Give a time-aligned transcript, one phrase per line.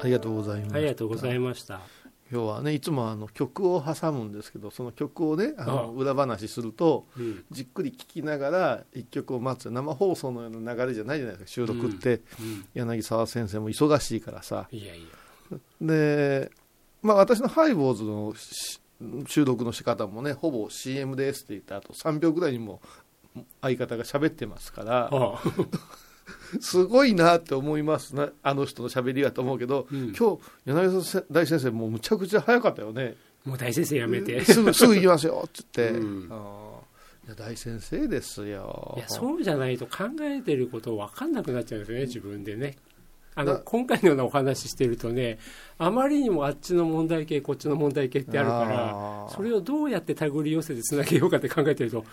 [0.00, 1.80] ありがとうございますありがとうございました。
[2.30, 7.44] 今日はねいつもあの曲を挟むんですけどその曲をねあのあ裏話するとうん。
[7.50, 12.66] じっくり聴きながら一曲を待つ生放送のような流れじゃないじゃないですか収録って、うん。
[12.74, 14.66] 柳沢先生も忙しいからさ。
[14.70, 15.58] いやいや。
[15.80, 16.50] で
[17.02, 18.80] まあ私のハイボーズのし
[19.28, 22.80] 収録の仕方もねほぼ CM ですって言った後3秒ぐらいにも
[23.60, 25.08] 相方が喋ってますから。
[25.12, 25.40] あ
[26.60, 30.12] すごいなって思いますなあの人の喋りはと思うけど、うん。
[30.18, 33.16] 今日柳沢大先生もうむちゃくちゃ早かったよね。
[33.44, 34.44] もう大先生やめて。
[34.44, 35.90] すぐすぐ行きますよって。
[35.90, 36.30] 言って、うん
[37.34, 38.94] 大先生ですよ。
[38.96, 42.76] いやそうじゃないと考えてること分かんなくなっちゃうんですよね自分でね
[43.38, 45.38] あのな今回のようなお話してるとね
[45.78, 52.04] あまりにもあっちの問題系こっちの問題系ってあるからそれをどうやって手繰り寄せてつなげようかって考えてると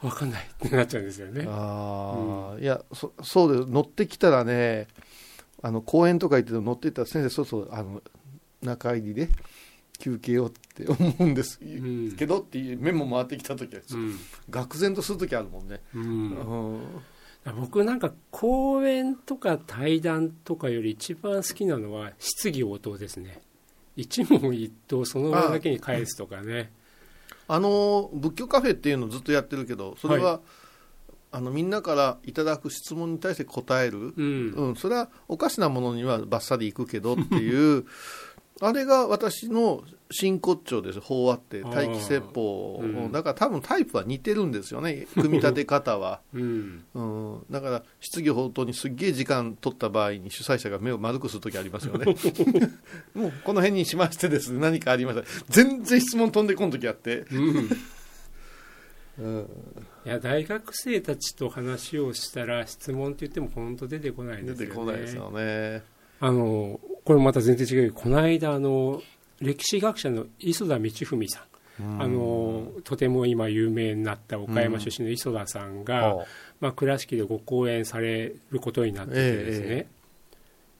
[0.00, 1.44] 分かんないってなっちゃうんですよね。
[1.46, 2.62] あー。
[2.62, 4.88] いやそそうです乗ってきたらね
[5.62, 8.02] あの公園とか行って乗っていったら先生そうそうあの
[8.62, 9.28] 中入りで
[9.98, 12.16] 休憩をって思うんです、ん。
[12.16, 14.18] けどっていうメモ回ってきた時は、うん。
[14.50, 16.02] 愕然とする時あるもんね、うん。
[16.02, 16.06] う
[16.76, 16.80] ん
[17.56, 23.40] 僕なんか講演とか対談とかより一番好きなのは質疑応答ですね。
[23.96, 26.70] 一問一答その場だけに返すとかね。
[27.48, 30.40] あの仏教カフェっていうのをずっとやってるけどそれは、
[31.32, 34.50] あのみんなからいただく質問に対して答える、うん。
[34.50, 37.86] うん、それはおかしなものにはバッサリいくけどっていう
[38.62, 41.00] あれが私の真骨頂です。
[41.00, 43.12] 法話って待機説法、うん。
[43.12, 45.06] だから多分タイプは似てるんですよね。
[45.14, 46.84] 組み立て方は、うん。
[46.94, 52.14] うん、だから質疑応答にすっげえ時間取った場合に主催者が目を丸くする時ありますよね。
[53.14, 54.60] もうこの辺にしましてですね。
[54.60, 55.26] 何かありました。
[55.48, 57.24] 全然質問飛んでこん時あって、
[60.04, 64.74] いや大学生たちと話をしたら質問って言っても本当出てこないんで出てすよね。
[64.74, 69.02] こないですよねあのこれまた全然違うこの間あの
[69.40, 71.40] 歴史学者の磯田道文さ
[71.80, 76.26] ん、あのとても今有名になった岡山出身の磯田さんが、は
[76.60, 79.86] まあ、倉敷でご講演されることになっててですね、え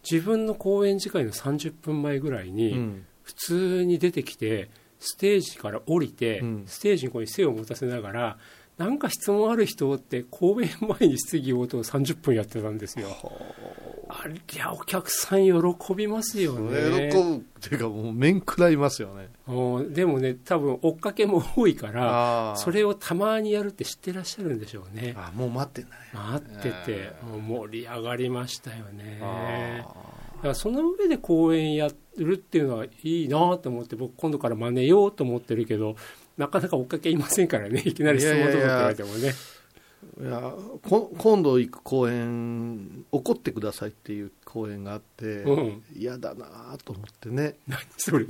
[0.08, 3.06] 自分の講演時間の30分前ぐらいあに、うん。
[3.22, 6.64] 普通に出てきてステージから降りて、うん。
[6.66, 8.38] ステージにこう背を持たせながら
[8.80, 13.08] なんか質問ある人って講演前に質疑応答30分やってたんですよ。
[14.08, 14.26] あ。
[14.26, 17.10] りゃお客さん喜びますよね。
[17.12, 19.28] 喜ぶっていうかもう面食らいますよね。
[19.46, 25.12] うんでもね多分追っかけも多いからそれをたまにやるって知ってらっしゃるんでしょうね。
[25.14, 26.02] あもう待ってんだね。
[26.14, 29.18] 待っててもう盛り上がりましたよね。
[29.20, 30.20] あ。
[30.36, 35.96] だからその上で講演やるっていうのはいいなと思って僕今度から真似ようと思ってるけど
[36.36, 37.82] なかなか追っかけいませんからね。
[37.86, 39.28] いきなり質問とかって言われてもね。
[39.28, 39.60] ー
[40.18, 45.82] いやこ今度行く公演怒ってくださいっていう公演があってうん。
[45.94, 47.56] 嫌、だなと思ってね。
[47.68, 48.26] 何それ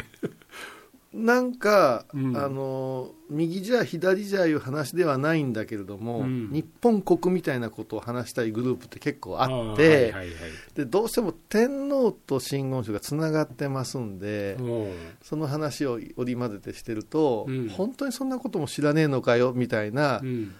[1.12, 2.36] なんか、うん。
[2.36, 6.50] あの右じゃ左じゃいう話ではないんだけれども、うん。
[6.52, 10.30] 日本国みたいなことを話したいグループって結構あってーはいはいはい。
[10.74, 17.68] でどうしても天皇と真言宗がつながってますんで、うんその話を織り交ぜてしてると、うん。
[17.68, 20.54] 本当にそんなことも知らねえのかよみたいなうん。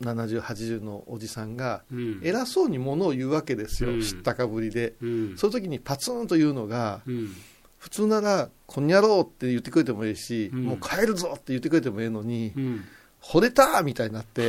[0.00, 2.20] 70、80のおじさんがうん。
[2.24, 4.00] 偉そうにものを言うわけですよ、うん。
[4.00, 4.94] 知ったかぶりで。
[5.02, 5.36] うん。
[5.36, 7.34] その時にパツンと言うのが、うん
[7.82, 12.84] 普通なら、こんにゃろうって言ってくれてもいいし、うんもう帰るぞって言ってくれてもいいのに、うん
[13.20, 14.48] 惚れたみたいになって、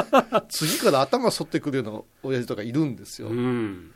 [0.48, 3.28] 次から頭反ってくるような親父とかいるんですよ。
[3.28, 3.92] うん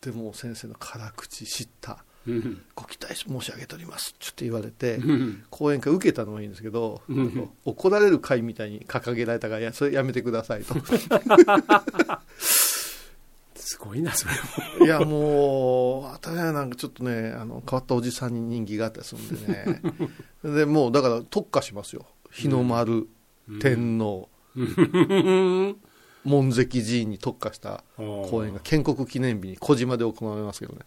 [0.00, 2.04] でも先生の辛口知った。
[2.26, 4.16] うんご期待申し上げております。
[4.18, 10.74] ちょっと言われて、うん講演会受けたのはいいんですけど、うん怒られる会みたいに掲げられたから、いや、それやめてくださいと。
[13.64, 14.34] すごいなそれ
[14.78, 14.84] も。
[14.84, 19.80] いや、もう、私はなんかちょっとね、あの、変わったおじさんに人気があったりするんでね。
[20.44, 22.04] で、もう、だから特化しますよ。
[22.30, 23.08] 日の丸、
[23.62, 25.76] 天皇、うん。
[26.24, 30.80] 門跡寺院に特化した公演が建国記念日に小島で行われますけどね。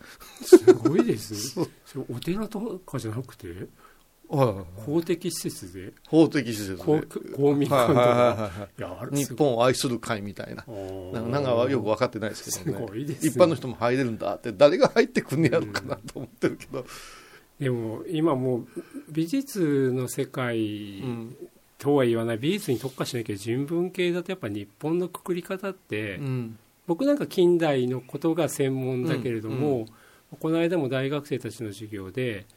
[0.44, 1.68] すごいですね。
[2.09, 3.47] お寺とかじゃなくて？
[3.47, 3.68] はい
[4.27, 5.94] 公的施設で？
[6.07, 6.83] 法的施設で。
[6.83, 7.01] 公
[7.35, 8.68] 公民館とか。
[9.12, 10.65] 日本を愛する会みたいな。
[11.29, 13.06] なんかはよく分かってないですけどね。
[13.21, 16.85] 一般の人も入れるんだって、誰が入ってくんねやろかなと思ってるけど。
[17.59, 18.68] でも今もう
[19.09, 21.35] 美術の世界うん。
[21.80, 22.38] とは言わない。
[22.39, 26.57] 美術に特化しなきゃ人文系だとやっぱ日本のくくり方って、うん。
[26.88, 29.85] 僕なんか近代のことが専門だけれども、
[30.39, 32.47] この間も大学生たちの授業で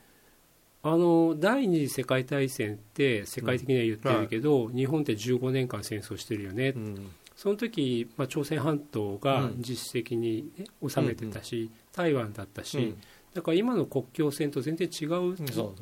[0.83, 7.11] あの第二次世界大戦って世界的には言ってるけど、日本って15年間戦争してるよね、うん。
[7.37, 9.55] その時、まあ、朝鮮半島がうん。
[9.59, 13.01] 実質的に、ね、収めてたし、台湾だったし、うん。
[13.35, 15.75] だから今の国境線と全然違う、そ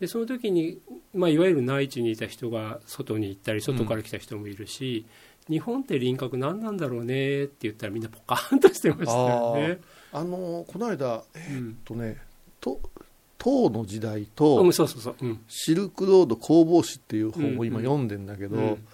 [0.00, 0.80] でその時に、
[1.14, 5.06] まあ、いわゆる内地にいた人が外に行ったり外から来た人もいるし、
[5.48, 9.80] 日本って輪郭何なんだろうねって言ったらみんなポカーンとしてましたよね。
[10.12, 11.78] あのこの間えーっうん。
[11.84, 12.18] とね、
[12.60, 12.80] と
[13.42, 14.70] 唐の時代と、
[15.48, 17.82] シルクロード攻防史っていう本を今うん。
[17.82, 18.86] 読んでんだけど、うん。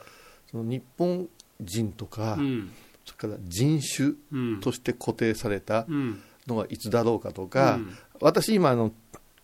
[0.51, 1.29] その日本
[1.61, 2.71] 人とか、うん。
[3.05, 4.61] それから人種うん。
[4.63, 6.23] として固定されたうん。
[6.47, 7.95] のはいつだろうかとか、うん。
[8.23, 8.91] 私今あの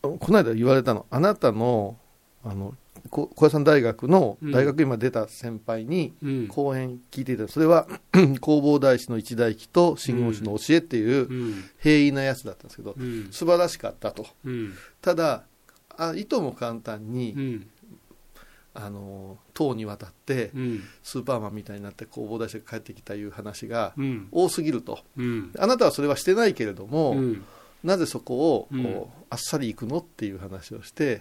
[0.00, 1.98] この間言われたのあなたの
[2.42, 2.74] あのこ
[3.10, 4.52] 小屋さん大学のうん。
[4.52, 6.48] 大学今出た先輩にうん。
[6.48, 7.48] 講演聞いていた。
[7.48, 11.64] それは 弘法大師の一代記と真言宗の教えっていううん。
[11.78, 13.28] 平易なやつだったんですけどうん。
[13.30, 14.26] 素晴らしかったと。
[14.44, 14.74] うん。
[15.00, 15.44] ただ
[15.96, 17.66] あいとも簡単に、うん。
[18.76, 20.82] あの党に渡ってうん。
[21.02, 24.28] スーパーマンみたいになって弘法大師が帰ってきたいう話がうん。
[24.32, 25.00] 多すぎると。
[25.16, 25.52] うん。
[25.58, 27.44] あなたはそれはしてないけれども、うん。
[27.84, 31.20] なぜそこをあっさり行くのっていう話をして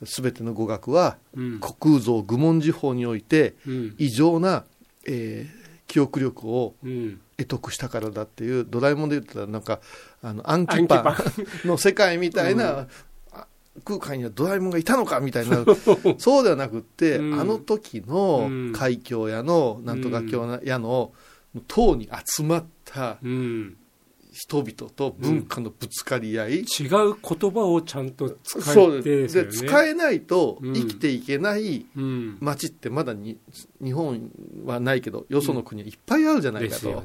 [0.00, 1.60] うん全ての語学はうん。
[1.60, 3.94] 虚空蔵愚問時法においてうん。
[3.98, 4.64] 異常な、
[5.06, 7.20] えー記憶力をうん。
[7.36, 9.80] 得得したからだっていうドラえもんで言ったらなんか
[10.22, 11.16] あの暗記パパ
[11.64, 12.86] ンの世界みたいな、
[13.84, 15.64] 空間にはドラえもんがいたのかみたいな
[16.18, 17.40] そうではなくって、うん。
[17.40, 18.72] あの時のうん。
[18.72, 21.12] 海峡屋のなんとか教屋の
[21.66, 23.76] 塔に集まったうん
[24.32, 29.34] 人々と文化のぶつかり合い、違う言葉をちゃんと使そうえてです。
[29.34, 29.68] ですよね。
[29.68, 30.74] で使えないとうん。
[30.74, 32.38] 生きていけないうん。
[32.40, 33.38] 街ってまだに
[33.82, 34.30] 日本
[34.64, 37.04] はないけどよその国はいっぱいあるじゃないですかと、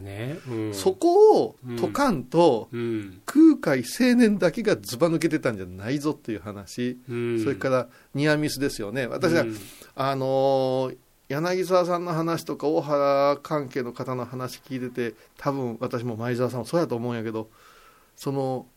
[0.49, 3.21] うん、そこを解かんと、うん。
[3.25, 7.43] 空海青年だけがずば抜けてたんじゃないぞっていう話、うん。
[7.43, 9.07] それからニアミスですよね。
[9.07, 9.57] 私は、うん。
[9.95, 17.49] あのー柳沢さんの話とか大原関係の方の話聞いてて多分私も前澤さんもそうやと思うんやけど
[18.15, 18.67] その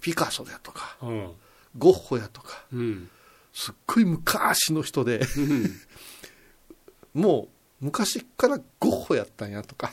[0.00, 1.30] ピカソやとかうん。
[1.76, 3.08] ゴッホやとかうん。
[3.52, 7.22] すっごい昔の人でうん。
[7.22, 7.48] も
[7.80, 9.92] う昔からゴッホやったんやとか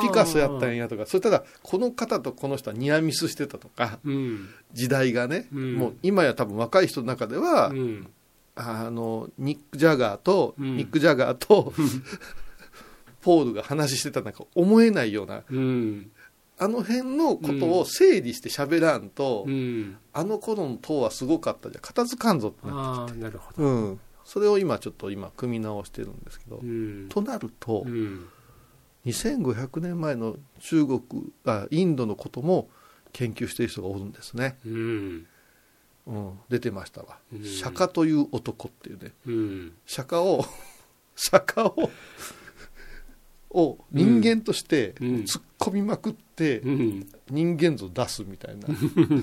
[0.00, 4.48] ピカソやったんやとかそしたらこの方とこの人はニアミスしてたとかうん。
[4.72, 5.74] 時代がね、うん。
[5.74, 8.10] もう今や多分若い人の中では、うん
[8.58, 10.76] あのニック・ジャガーと、うん。
[10.76, 11.72] ニック・ジャガーと
[13.22, 15.44] ポールが話してたなんか思えないような。
[15.50, 16.10] うん。
[16.60, 19.96] あの辺のことを整理して喋らんと、うん。
[20.12, 23.62] あの頃の党はすごかったじゃ片付かんぞってなああなるほど。
[23.62, 27.06] うん、それを今ちょっと今組み直してるんですけど、うん。
[27.08, 28.26] となると、うん。
[29.06, 31.00] 2500年前の中国
[31.44, 32.68] あインドのことも
[33.12, 35.26] 研究している人がおるんですね、うん
[36.08, 37.44] うん、出てましたわ、うん。
[37.44, 39.12] 釈迦という男っていうね。
[39.26, 39.72] うん。
[39.84, 40.44] 釈迦を
[41.14, 41.90] 釈迦を
[43.50, 45.08] を人間としてうん。
[45.20, 47.06] 突っ込みまくってうん。
[47.30, 48.68] 人間像出すみたいな、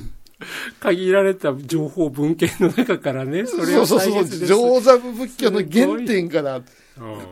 [0.79, 4.25] 限られた情報文献の中からねそれをそうそう。
[4.25, 6.61] そう上座部仏教の原点から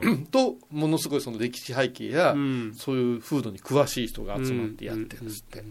[0.03, 0.25] うん。
[0.25, 2.73] とものすごいその歴史背景や、うん。
[2.75, 5.25] そういう風土に詳しい人が集まってやってるん。
[5.27, 5.63] ですって、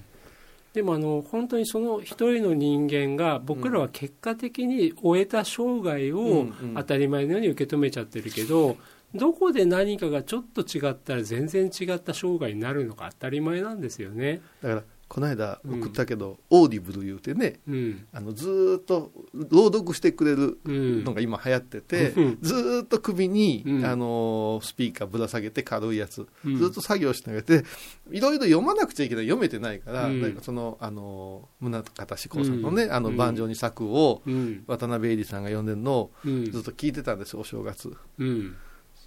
[0.73, 8.77] でもあの本当にその一人の人間が僕らは結果的に終えた生涯を当たり前のように受け止めちゃってるけど
[9.15, 14.41] どこで何かがちょっと違ったら全然違った生涯になるのが当たり前なんですよね。
[14.63, 18.07] だからこの間送ったけど、オーディブル言うてねうん。
[18.15, 21.05] あのずーっと朗読してくれるうん。
[21.05, 22.39] のが今流行ってて、うん。
[22.41, 23.85] ずーっと首に、うん。
[23.85, 26.57] あのースピーカーぶら下げて軽いやつ、うん。
[26.57, 27.63] ずっと作業しながらで
[28.11, 30.23] いろいろ読まなくちゃいけない読めてないから、うん。
[30.23, 32.93] なんかその、あのー宗像志功さんのね、うん。
[32.95, 34.65] あの万丈に咲くをうん。
[34.67, 36.51] 渡辺恵里さんが読んでるのをうん。
[36.51, 37.95] ずっと聞いてたんですよお正月。
[38.19, 38.57] うん。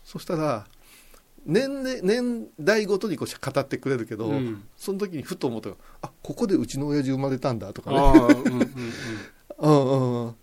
[0.04, 0.68] そしたら
[1.46, 4.64] 年齢年代ごとにこう語ってくれるけど、うん。
[4.76, 7.98] その時にふと思ったのがあここでうちの親父生まれたんだとかね。
[7.98, 8.14] あ
[9.62, 10.36] あうん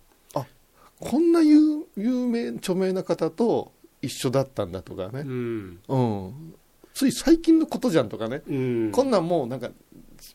[1.03, 5.79] こんな有有名著名な方と一緒だったんだとかね、うん。
[5.87, 6.53] うん。
[6.93, 8.91] つい最近のことじゃんとかね、うん。
[8.91, 9.69] こんなんもうなんか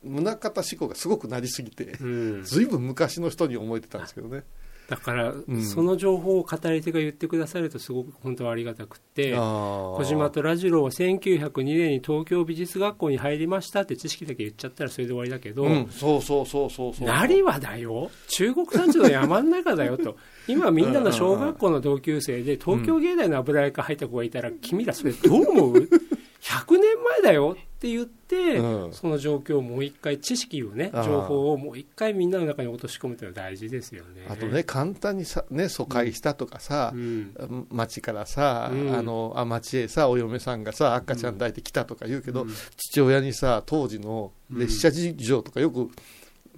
[0.04, 2.06] 宗像志向がすごくなりすぎてう
[2.40, 2.44] ん。
[2.44, 4.42] ずいぶん昔の人に思えてたんですけどね
[4.88, 5.62] だから、ん。
[5.62, 17.06] その情報を語り手が言ってくださるとすごく本当はありがたくって小小島とラジローは1902年に東京美術学校に入りましたって知識だけ言っちゃったらそれで終わりだけど、うん、そうそうそうそうそう。
[17.06, 18.10] 成はだよ。
[18.28, 20.16] 中国山地の山の中だよと。
[20.48, 25.88] 今みんなの小学校の同級生で東京芸大の油絵科入った子がいたら君らそれどう思う？
[26.40, 28.92] 100年前だよって言って、うん。
[28.92, 34.26] その状況をもう一回知識をね情報をもう一回みんなの中に落とし込むというのは大事ですよね。
[34.28, 37.66] あとね簡単にさ、ね、疎開したとかさう、ん。
[37.70, 38.96] 町からさ、うん。
[38.96, 42.54] あのあ町へさお嫁さんがさ赤ちゃん抱いてきたとか言うけど、うん。
[42.76, 45.88] 父親にさ当時の列車事情とかよく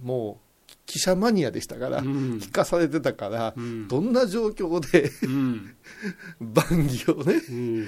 [0.03, 0.51] もう
[0.87, 2.39] 記者マニアでしたから、うん。
[2.39, 3.89] 聞かされてたから、うん。
[3.89, 5.75] どんな状況でうん。
[6.41, 7.87] 番儀をねうん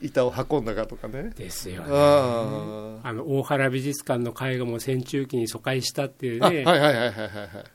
[0.00, 1.30] 板を運んだかとかね。
[1.36, 7.12] ですよねああの大原美術館の絵画も戦中期に疎開したっていうね、はいはいはいはいはい。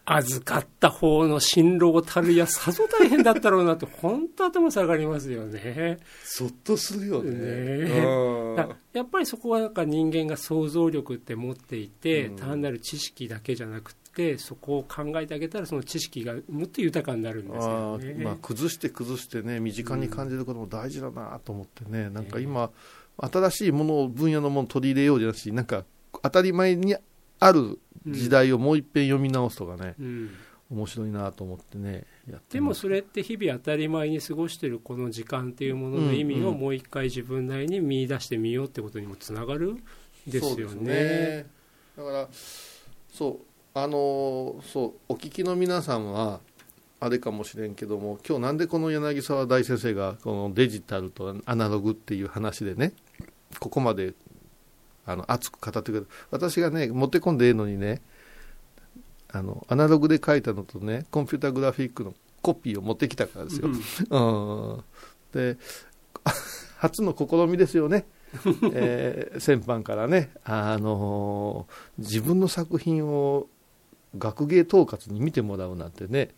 [0.05, 5.99] 預かった方の辛労たるやさぞ大変だったろうなと本当頭下がりますよね。
[6.23, 7.89] そっとするよね。
[7.89, 14.04] ねやっぱりそこはなんか人間が想像力って持っていて、うん単なる知識だけじゃなくて
[14.37, 18.05] そこを考えてあげたらその知識がもっと豊かになるんですよあね。
[18.11, 22.71] ーまあ、崩して崩してね身近に感じることも大事だなと思ってね、なんか今
[23.17, 25.85] 新しいものを分野のものを取り入れようじゃなしなんか
[26.21, 26.95] 当たり前に
[27.39, 30.31] ある時代をもう一遍読み直すとかね、うん
[30.71, 39.77] 面白いなと思ってねやってでもそれって日々当たり前に過ごしているこの時間っていうものの意味うんうんをもう一回自分なりに見出してみようってことにもつながる
[40.25, 41.45] ですよそうね。
[41.95, 42.27] だから
[43.13, 46.39] そうあのーそうお聞きの皆さんは
[47.01, 52.93] あれかもしれんけども今日なんでこの柳沢大先生がこのデジタルとアナログっていう話でね
[53.59, 54.13] ここまで
[55.05, 58.01] あの熱く語ってくれる私がね持ってこんでええのにね
[59.29, 64.83] あのアナログで書いたのとねコンピュータグラフィックのコピーを持ってきたからですよ、うん、
[65.33, 65.57] で
[66.77, 68.05] 初の試みですよね、
[68.71, 73.47] えー先般からね、あのー自分の作品を
[74.17, 76.29] 学芸統括に見てもらうなんてね、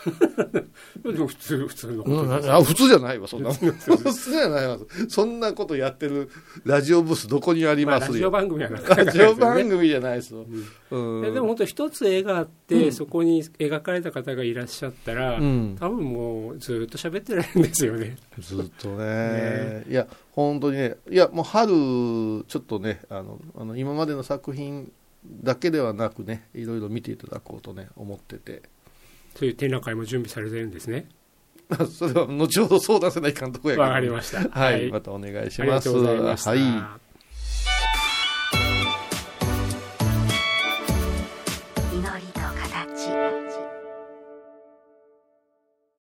[1.02, 4.78] でも普通普通のこうんとですあ普通じゃないわ、そんな 普通じゃないわ、
[5.08, 6.30] そんなことやってる
[6.64, 8.30] ラジオブース、どこにありまあラジオ。
[8.30, 8.80] 番組はな。
[8.80, 10.46] かなかラジオ番組じゃないですよ。
[10.90, 11.26] うん。
[11.26, 12.92] えでも本当一つ絵があって、うん。
[12.92, 15.76] そこに描かれた方がいらっしゃったら、うん。
[15.78, 18.16] 多分もうずっと喋ってられるんですよね。
[18.38, 19.04] ずっとね。
[19.04, 19.84] ね。
[19.88, 24.90] いや本当にねいやもう春ちょっとねあのあの今までの作品
[25.24, 28.62] だけではなくねいろいろ見ていただこうとね思ってて
[29.36, 31.08] そういう展覧会も準備されてるんですね。
[31.88, 34.48] それは後ほど相談せないかんとこやけどわかりました。
[34.48, 36.50] はい、またお願いしありがますとうございました。
[36.50, 37.09] はい